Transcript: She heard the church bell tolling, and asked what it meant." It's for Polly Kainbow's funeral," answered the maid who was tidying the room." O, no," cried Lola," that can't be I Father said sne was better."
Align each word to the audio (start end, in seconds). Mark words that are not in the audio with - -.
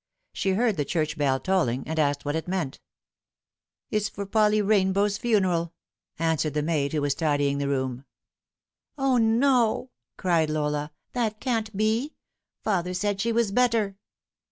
She 0.33 0.53
heard 0.53 0.77
the 0.77 0.83
church 0.83 1.15
bell 1.15 1.39
tolling, 1.39 1.83
and 1.85 1.99
asked 1.99 2.25
what 2.25 2.35
it 2.35 2.47
meant." 2.47 2.79
It's 3.91 4.09
for 4.09 4.25
Polly 4.25 4.59
Kainbow's 4.59 5.19
funeral," 5.19 5.73
answered 6.17 6.55
the 6.55 6.63
maid 6.63 6.93
who 6.93 7.03
was 7.03 7.13
tidying 7.13 7.59
the 7.59 7.67
room." 7.67 8.05
O, 9.07 9.17
no," 9.17 9.91
cried 10.17 10.49
Lola," 10.49 10.91
that 11.13 11.39
can't 11.39 11.77
be 11.77 12.13
I 12.13 12.63
Father 12.63 12.95
said 12.95 13.19
sne 13.19 13.31
was 13.35 13.51
better." 13.51 13.95